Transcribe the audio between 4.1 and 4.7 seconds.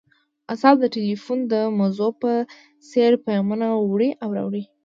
او راوړي